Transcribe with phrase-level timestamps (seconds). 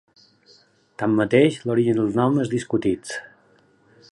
[1.01, 3.13] Tanmateix, l'origen del nom és discutit.